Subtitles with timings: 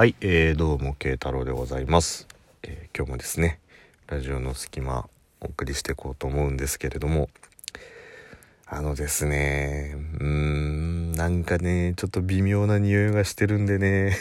[0.00, 2.26] はい、えー、どうも慶太郎でございます、
[2.62, 3.60] えー今日もですね
[4.06, 5.06] ラジオの隙間
[5.42, 7.28] お送りしていこうと思うんですけれども
[8.66, 14.16] あのですねうーんなんかねちょっと微妙な匂いがしてるんでね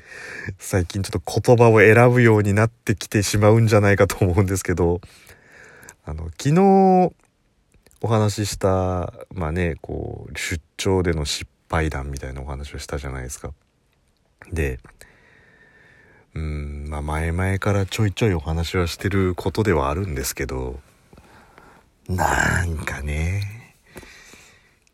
[0.60, 5.00] 最近ちょっと言葉を選ぶようになってきてしまうんじゃないかと思うんですけど
[6.04, 7.14] あの昨日
[8.02, 13.54] お話ししたまあねこう出張での失敗談みたいなお話をしたじゃないですか。
[14.52, 14.78] で
[16.34, 20.80] うんまあ前々からちょいちょいお話はしてることではあるんですけど
[22.08, 23.74] なんかね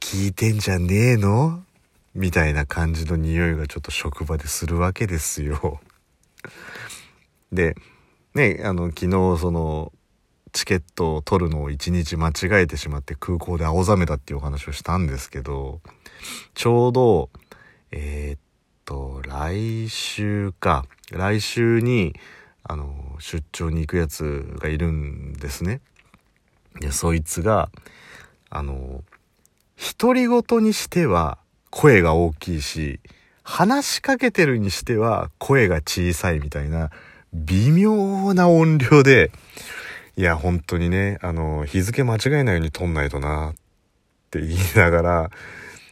[0.00, 1.62] 聞いてんじゃねえの？
[2.14, 5.80] みたいな感じの匂いがちょっと職場でするわけですよ。
[7.52, 7.76] で
[8.34, 9.92] ねあの昨日その
[10.52, 15.80] チケットを取るのを一日間違えてしまって空港で青ざめたっていうお話をしたんですけど
[16.54, 17.30] ちょうど
[17.92, 18.40] えーっ
[18.88, 22.14] と来週か来週に
[22.64, 25.82] あの出張に行くやつがいるんですね。
[26.80, 27.68] でそいつが
[28.48, 29.04] あの
[30.00, 31.36] 独り言にしては
[31.68, 33.00] 声が大きいし
[33.42, 36.90] 話しかけてるにしては声が小さいみたいな
[37.34, 39.30] 微妙な音量で
[40.16, 43.54] いや本当にねあの日付間違えないように撮んないとなっ
[44.30, 45.30] て言いながら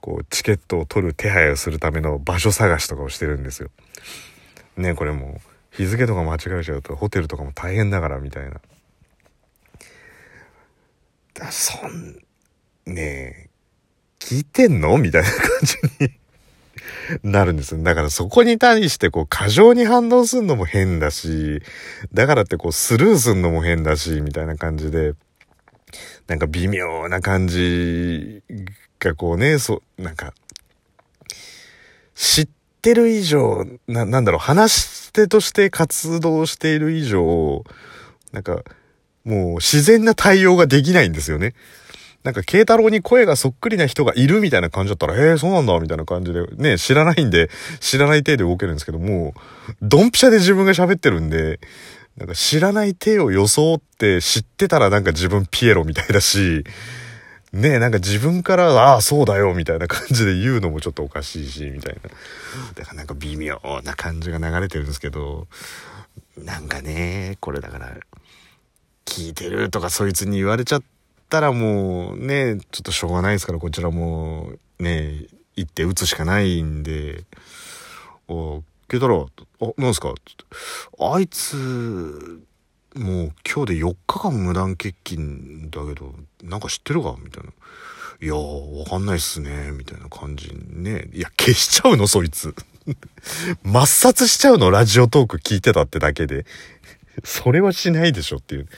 [0.00, 3.70] こうチケットを取る手配をするための場所探しとかをしてるんですよ。
[4.76, 8.60] ねこれもう日付とか間違えちゃうとホテルとかも大変だからみたいな。
[11.34, 12.16] だそん
[12.86, 13.48] ねえ
[14.18, 14.98] 聞いてんの？
[14.98, 16.10] みたいな感じに
[17.22, 17.82] なるんですよ。
[17.82, 21.62] だからそこに対してこう過剰に反応すんのも変だし、
[22.12, 25.14] だからってこうスルーすんのも変だし、みたいな感じで、
[26.26, 28.42] なんか微妙な感じ
[28.98, 30.34] がこうね、そう、なんか、
[32.14, 32.48] 知っ
[32.82, 37.64] てる以上、な、なんだろう、話し手として活動している以上、
[38.32, 38.62] なんか、
[39.24, 41.54] もう自然な対応ができないんですよね。
[42.24, 47.48] なんか、慶太郎に声がそっくりな人がいるみたいな感じだったら、へえ、そうなんだ、みたいな感じで、ね、知らないんで、
[47.80, 49.34] 知らない体で動けるんですけども、
[49.80, 51.60] ドンピシャで自分が喋ってるんで、
[52.18, 56.64] なんか知らない体を装って知ってたらなんか自分ピエロみたいだし、
[57.52, 62.10] ねえ、なんか自分から、ああ、そうだよ、みたいな感じで言うのもちょっとおかしいし、みたいな。
[62.74, 65.46] だからなんか微妙な感じが流れてるんですけど、
[66.36, 67.96] なんかね、これだから、
[69.06, 70.82] 聞いてるとかそいつに言われちゃっ
[71.30, 75.24] たらもうね、ちょっとしょうがないですから、こちらもね、
[75.56, 77.24] 行って打つしかないんで、
[78.88, 79.28] ケイ太郎、
[79.60, 80.10] あ、なんすか？
[80.10, 80.20] って
[80.98, 81.56] あいつ、
[82.94, 87.16] もう今日で4日間無断欠勤だけど、なんか知ってるか？
[87.22, 87.50] みたいな。
[88.20, 89.70] いやー、わかんないっすね。
[89.72, 91.08] みたいな感じね。
[91.12, 92.06] いや、消しちゃうの？
[92.06, 92.54] そいつ。
[93.62, 94.70] 抹殺しちゃうの？
[94.70, 96.46] ラジオトーク聞いてたってだけで。
[97.24, 98.68] それはしないでしょっていう。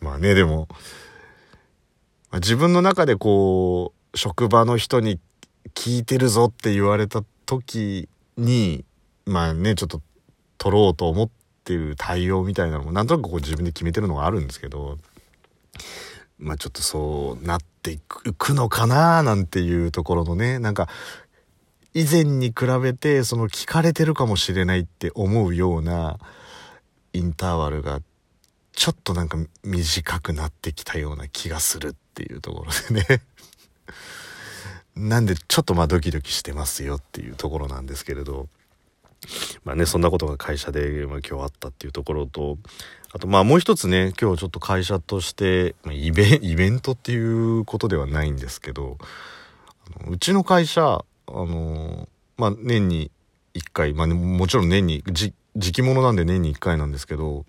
[0.00, 0.68] まあね、でも、
[2.34, 5.20] 自分の中でこう、職場の人に
[5.74, 8.84] 聞いてるぞって言われた時に、
[9.24, 10.00] まあね、ちょっと
[10.58, 11.30] 取ろうと思っ
[11.64, 14.98] てる対応みたいなのもなんとなくこう自分で決めてるのがあるんですけど、
[16.38, 20.88] まあちょっとそうなっていくのかななんていうところのね、なんか、
[21.94, 26.18] 以前に比べてその聞かれてるかもしれないって思うような
[27.12, 28.00] インターバルが
[28.72, 33.22] ちょっとなんか短くなってきたような気がするっていうところでね。
[34.96, 38.48] なんでちょっとまあドキドキしてますよっていうところなんですけれど。
[39.64, 42.58] まあねそんなことが会社で、まあ、今日あったっていうところと
[43.12, 48.98] あとまあもう一つね今日ちょっと会社として、まあ、イベイベントっていうことではないんですけど
[50.00, 53.10] あのうちの会社あのまあ年に
[53.54, 57.44] 1回、まあね、もちろん年にじ時期物なんで年に1回なんですけど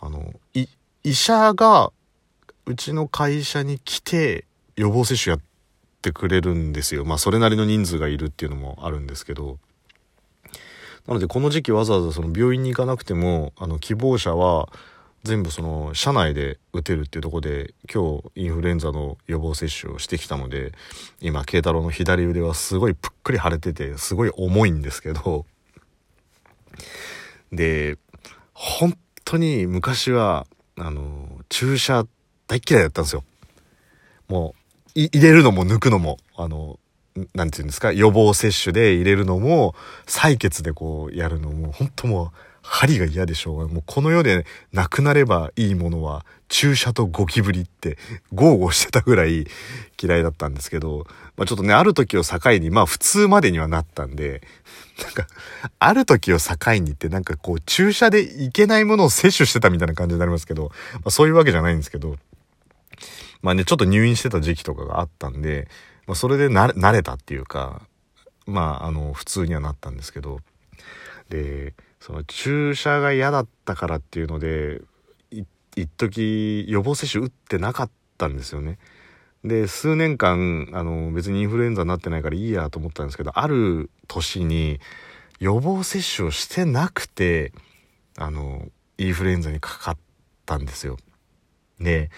[0.00, 0.66] あのい
[1.02, 1.90] 医者が
[2.66, 4.44] うちの会社に来て
[4.76, 5.40] 予防接種やっ
[6.02, 7.04] てくれるんですよ。
[7.04, 9.58] まあそれなりの人数がいるっていうのもあるんですけど
[11.06, 14.68] なのでこの時期わざわざその病院に行かなくてもあの希望者は
[15.24, 20.72] 全部その社内で打てるっていうところで今日インフルエンザの予防接種をしてきたので
[21.20, 25.46] 今慶太郎の左腕はすごいぷっくり腫れててすごい重いんですけど。
[27.52, 27.98] で
[28.52, 30.46] 本当に昔は
[30.76, 32.06] あの注射
[32.46, 33.24] 大嫌いだったんですよ。
[34.28, 34.54] も
[34.94, 36.78] う入れるのも抜くのもあの
[37.34, 39.74] なんていうんですか予防接種で入れるのも
[40.06, 42.30] 採血でこうやるのも本当もう
[42.66, 47.98] 針が嫌でしょうが、もうこの世でなくなればいいものは注射とゴキブリって
[48.32, 49.46] 豪語してたぐらい
[50.02, 51.06] 嫌いだったんですけど、
[51.36, 54.40] まあちょっとね、ある時を境に、まあ普通までにはなったんで、
[55.02, 55.26] なんか、
[55.78, 62.16] ある時を境にってなんかこう注射でいけないものを摂取してたみたいな感じになりますけど、まあそういうわけじゃないんですけど、
[63.42, 65.68] まあね、ちょっと入院してた時期とかがあったんで、
[66.06, 67.82] まあそれで慣れたっていうか、
[68.46, 70.40] まああの、普通にはなったんですけど、
[71.28, 74.82] で、その注射が嫌だったからっていうので、
[75.76, 78.78] 一時予防接種打ってなかったんですよね。
[79.44, 84.80] で、数年間、あの、別にインフルエンザになってないからいいやと思ったんですけど、ある年に
[85.38, 87.52] 予防接種をしてなくて、
[88.16, 89.96] あの、インフルエンザにかかっ
[90.46, 90.96] たんですよ。
[91.80, 92.10] で、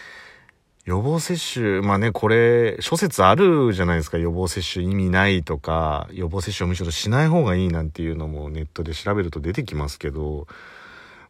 [0.87, 4.19] 予防接種、まあね、これ、諸説あるじゃないですか。
[4.19, 10.47] 予防接種意味ないとか、予防接種をむしろしない方がいいなんていうのもネットで調べると出てきますけど、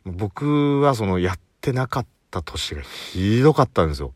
[0.05, 4.13] 僕はそのやってなかった年がひどかったんですよ。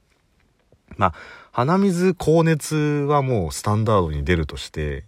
[0.98, 1.14] まあ、
[1.52, 5.04] 鼻水、高熱はもうスタンダードに出るとして、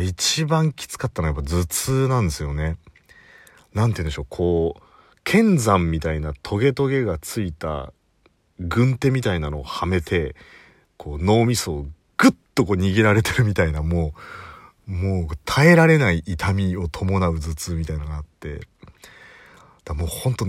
[0.00, 2.78] 一番きつかったのはやっぱ頭痛なんですよね。
[3.74, 4.82] なんて言うんでしょう、こう、
[5.24, 7.92] 剣山みたいなトゲトゲがついた
[8.60, 10.34] 軍手みたいなのをはめて、
[10.96, 11.86] こう脳みそを
[12.16, 14.14] グッとこう握られてるみたいな、も
[14.86, 18.60] う、もう耐えられない痛みを伴う頭痛みたいなのがあって、
[19.84, 20.46] だもうほんと、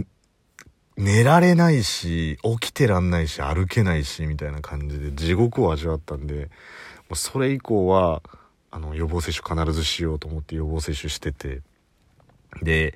[0.98, 6.46] 寝られないし、起きてらんないし、歩けないし、みたいな感じで地獄を味わったんで、
[7.10, 8.22] もうそれ以降は、
[8.72, 11.62] あの、予防接種必ずしようと思って予防接種してて、
[12.62, 12.96] で、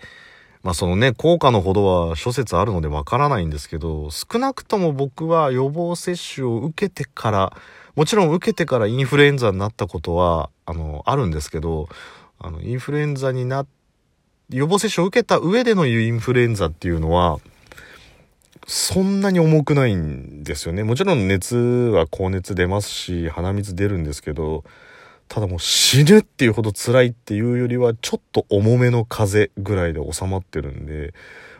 [0.61, 7.53] まあそのね、効果のほどは諸説あるのでわからないんですけど、少なくとも僕は予防接種を受けてから、
[7.95, 11.87] もちろん受けてからインフルエンザになったことは、あの、あるんですけど、
[12.39, 13.65] あの、インフルエンザにな、
[14.49, 17.39] 予防接種を受けた上でのインフルエンザっていうのは、
[18.67, 20.83] そんなに重くないんですよね。
[20.83, 24.63] もちろん熱は高熱出ますし、鼻水出るんですけど、
[25.29, 31.13] ただもう死ぬっていうほど辛いっていうよりはちょっと重めの風邪ぐらいで収まってるんで、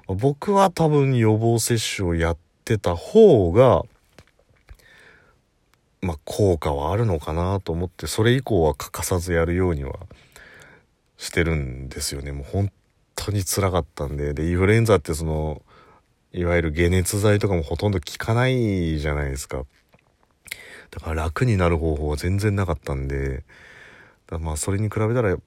[0.08, 3.84] 僕は多分予防接種をやってた方が、
[6.02, 9.94] まあ効果はあるのかなと思って、それ以降は欠かさずやるようには
[11.18, 12.32] してるんですよね。
[12.32, 12.72] もう本
[13.16, 15.62] 当に辛かったんで、で、インフルエンザってその、
[16.34, 19.64] いわゆる解熱剤とかもほとんど効かないじゃないですか。
[20.92, 23.44] だから楽になる方法は全然なかったんで、
[24.40, 25.38] まあそれに比べたら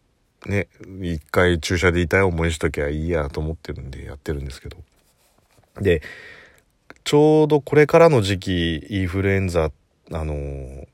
[0.46, 0.68] ね、
[1.00, 4.76] 一回注射で痛い思いしときゃいいやと思ってるんでやってるんですけど。
[5.80, 6.02] で、
[7.04, 9.70] ちょうどこれからの時期、インフルエンザ、
[10.10, 10.86] あのー、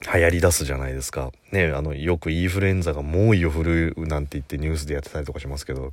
[0.00, 1.32] 流行り出すじゃないですか。
[1.52, 5.92] ね、あの、よくインフルエンザが猛威を振るうなんて言ってニュースでやってたりとかしますけど。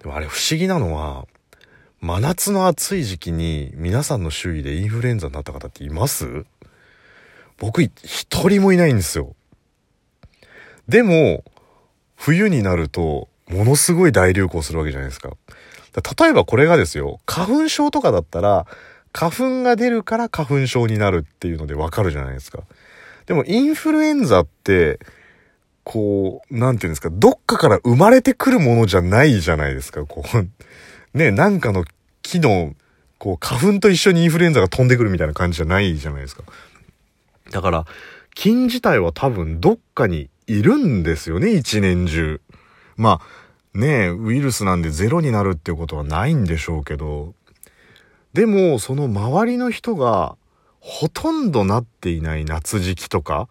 [0.00, 1.26] でもあれ不思議なのは、
[2.02, 6.44] 真夏の暑い時期に皆さんの周囲でインフルエンザになった方っています？
[7.58, 7.92] 僕一
[8.48, 9.36] 人もいないんですよ。
[10.88, 11.44] でも、
[12.16, 15.30] 冬になると、ものすごい大流行するわけじゃないですか。
[16.20, 18.66] 例えばこれがですよ、花粉症とかだったら、
[19.12, 22.64] 花粉が出るから花粉症になるっていうのでわかるじゃないですか。
[23.26, 24.98] でもインフルエンザって、
[25.84, 30.48] こう、なんていうんですか、どっかから生まれてくるものじゃないじゃないですか、こう。
[31.14, 31.84] ね、なんかの
[32.22, 32.74] 木の、
[33.18, 36.42] こう、花粉と一緒にインフルエンザが飛んでくるみたいな感じじゃないじゃないですか。
[37.50, 37.86] だから、
[38.34, 42.40] 菌自体は多分どっかにいるんですよね、一年中。
[42.96, 47.34] まあ、ねウイルスなんでゼロになるっていうことはないんでしょうけど、
[48.32, 50.36] でも、その周りの人が、
[50.80, 53.48] ほとんどなっていない夏時期とか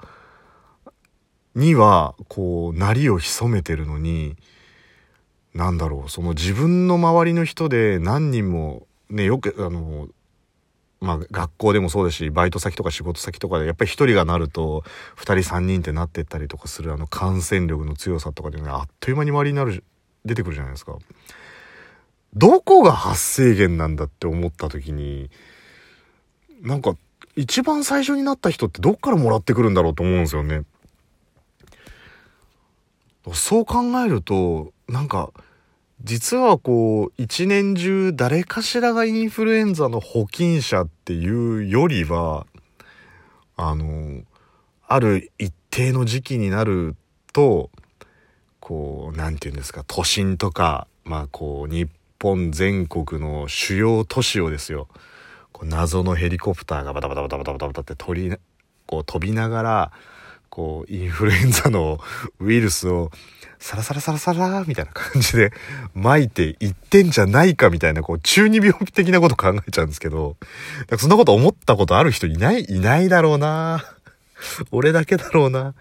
[1.56, 4.36] には、こう、なりを潜めてるのに、
[5.54, 10.08] なんだろう、その自分の周りの人で何人も、ね、よく、あの、
[11.02, 14.84] まあ、学校でもそうですし、バイト先とか仕事先とかで、やっぱり一人がなると、
[15.16, 19.84] 二人三人ってなってったりとかする、あの、感染力の強さとかでね、あっという間に周りになる、
[20.24, 20.98] 出てくるじゃないですか。
[22.36, 25.30] どこが発生源なんだって思った時に、
[26.62, 26.96] なんか、
[27.36, 30.64] 一番最初になった人ってどっからもらってくるんだろうと思うんですよね。
[33.34, 35.32] そう考えると、なんか、
[36.04, 42.48] 実はこう、一年中誰かしらがインフルエンザの保菌者っていうよりは、
[43.56, 44.24] あの、
[44.88, 46.96] ある一定の時期になる
[47.34, 47.70] と、
[48.60, 51.88] こう、なんて言うんですか、都心とか、まあこう、日
[52.20, 54.88] 本全国の主要都市をですよ、
[55.52, 58.14] こう謎のヘリコプターがバタバタバタバタバタって、飛
[59.20, 59.92] びながら、
[60.52, 61.98] こう、インフルエンザの
[62.42, 63.10] ウイルスを
[63.58, 65.54] サラサラサラサラーみたいな感じで
[65.94, 70.36] 巻いていってんじゃないかみたいな、こう、中二病的なこと考えちゃうんですけど、
[70.78, 73.86] なんかそんなこと思ったことある人いないいないだろうな
[74.72, 75.74] 俺だけだろうな。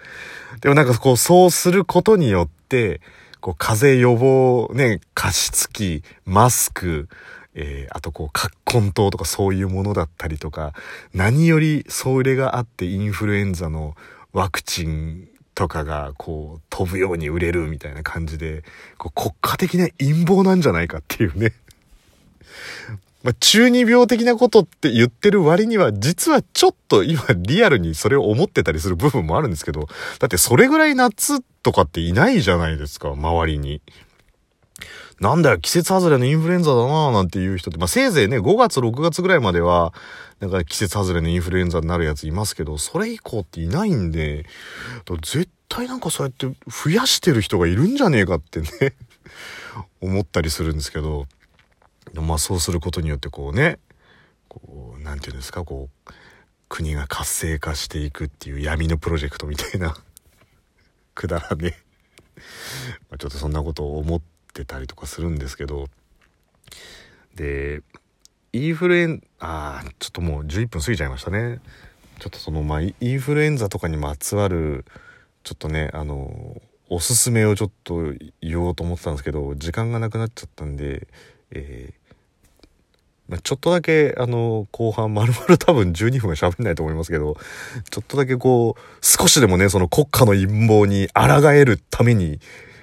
[0.60, 3.00] でもなんかこう、そうすることによって、
[3.40, 7.08] こう、風邪予防、ね、加湿器、マスク、
[7.54, 10.74] えー、あとこう、葛根糖とかそういうものだったりとか、
[11.12, 13.96] 何よりそれがあってインフルエンザの
[14.32, 18.62] ワクチンとかがこう飛ぶように売れるみたいな感じで、
[18.96, 21.52] こう国家的な陰謀なんじゃないかっていうね。
[23.22, 33.82] まあ、中二病的なことって言ってる割には、実はちょっと今リアルにそれを思ってたりする部分もあるんですけど、だってそれぐらい夏とかっていないじゃないですか、周りに。
[35.20, 39.92] なんだよ、季節外れのインフルエンザだななんていう人って、まあ、せいぜいね、5月、6月ぐらいまでは、
[40.40, 44.46] なんか季節外れのインフルエンザになるやついますけど、それ以降っていないんで、
[45.22, 48.68] 絶対なんかそうやって増やしてる人がいるんじゃねえかってね
[50.00, 51.26] 思ったりするんですけど、
[52.14, 53.78] まあそうすることによってこうね、
[54.48, 56.12] こう、なんていうんですか、こう、
[56.70, 59.94] 国が活性化していくっていう闇のプロジェクトみたいな
[61.14, 61.76] くだらね
[63.10, 64.20] まちょっとそんなことを思っ
[64.60, 65.88] てたりとかするんですけど、
[67.34, 67.82] で、
[68.52, 71.60] インフルエン、ああ、ちょっともう11分過ぎちゃいましたね。
[72.18, 74.84] ちょっとその、まあ、インフルエンザとかにまつわる、
[75.42, 81.06] ちょっとね、あの、おすすめをちょっと言おうと思ってたんですけど、時間がなくなっちゃったんで、
[81.50, 82.00] えー
[83.30, 87.36] まちょっとだけ、あの、後半、丸々 多分12分は喋んないと思いますけど、
[87.88, 92.40] ちょっとだけこう、少しでもね、その国家の陰謀に抗えるために、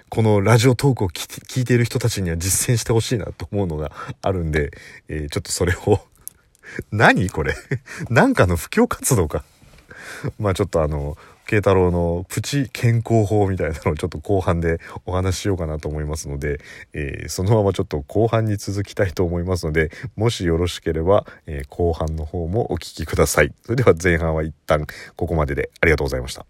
[0.09, 4.71] このラジオトークを聞いている人たちには実践してほしいなと思うのがあるんで、
[5.09, 5.99] えー、ちょっとそれを
[6.91, 7.53] 何これ？
[8.09, 9.43] なんかの布教活動か？
[10.39, 16.59] まあちょっとあの、慶太郎のプチ健康法みたいなのをちょっと後半でお話ししようかなと思いますので、
[16.91, 23.53] えー、そのままちょっと後半に続きたいと思いますので、もしよろしければ、えー、後半の方もお聞きください。
[23.63, 24.85] それでは前半は一旦
[25.15, 26.45] ここまででありがとうございました。